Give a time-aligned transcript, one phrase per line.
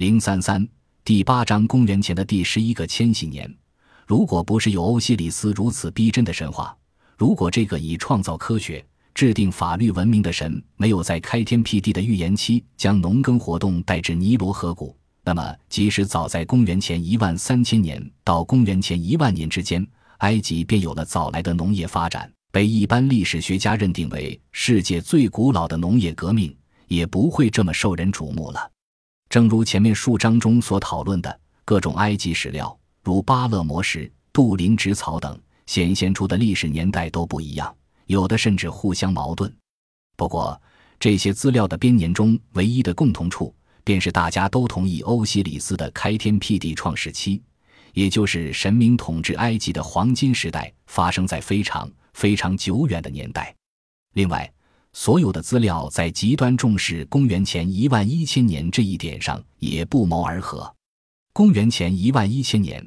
[0.00, 0.66] 零三三
[1.04, 3.54] 第八章公元前的第十一个千禧年，
[4.06, 6.74] 如果不是有欧西里斯如此逼真的神话，
[7.18, 8.82] 如果这个以创造科学、
[9.12, 19.86] 制定法律闻名的神没有在开天辟地的预言期将农耕活动带至尼罗河谷，那么即使早在公元前一万三千年到公元前一万年之间，
[20.20, 26.56] 埃及便有了早来的农业发展，被一般历史学家认定为世界最古老的农业革命，
[26.88, 28.70] 也不会这么受人瞩目了。
[29.30, 37.72] 正如前面数章中所讨论的，各种埃及史料，如巴勒摩石、杜林植草等，显现出的历史年代都不一样，
[38.06, 39.54] 有的甚至互相矛盾。
[40.16, 40.60] 不过，
[40.98, 43.54] 这些资料的编年中唯一的共同处，
[43.84, 47.40] 便是大家都同意欧西里斯的开天辟地创世期，
[47.94, 53.54] 也就是神明统治埃及的黄金时代，发生在非常非常久远的年代。
[54.14, 54.52] 另外，
[54.92, 60.72] 所有的资料在极端重视公元前一万一千年这一点上也不谋而合。
[61.32, 62.84] 公元前一万一千年，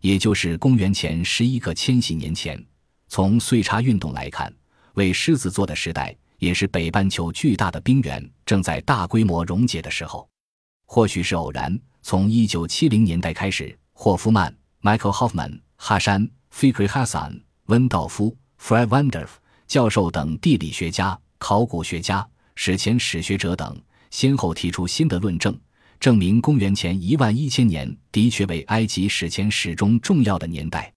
[0.00, 2.62] 也就是公元前十一个千禧年前，
[3.08, 4.52] 从岁差运动来看，
[4.94, 10.28] 为狮子座的时代，也是北半球巨大的冰原正在大规模溶解的时候。
[10.86, 21.18] 或许是偶然，从一九七零年代开始，霍夫曼、Michael Hoffman、哈山、Fikri Hasan）、温道夫、Fred w a n d e r f 教授等地理学家。
[21.38, 25.58] 考古学家、史前史学者等先后提出新的论证，
[26.00, 30.92] 证明公元前一万一千年的确为埃及史前史中重要的年代。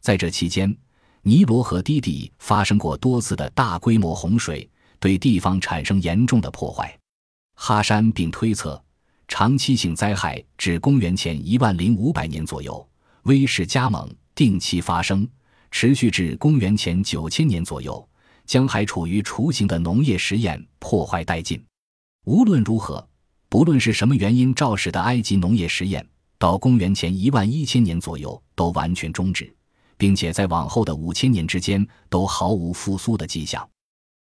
[0.00, 0.74] 在这期间，
[1.22, 4.68] 尼罗河低地发生过多次的大规模洪水，
[4.98, 6.98] 对地方产生严重的破坏。
[7.56, 8.82] 哈山并推测，
[9.28, 12.86] 长期性灾害至公元前一万零五百年左右，
[13.22, 15.26] 威势加猛，定期发生，
[15.70, 18.06] 持续至公元前九千年左右。
[18.46, 21.62] 将还处于雏形的农业实验破坏殆尽。
[22.26, 23.06] 无论如何，
[23.48, 26.06] 不论是什么原因肇始的埃及农业实验，
[26.38, 29.54] 到公元前一万一千年左右都完全终止，
[29.96, 33.68] 并且在往后的五千年之间都毫无复苏的迹象。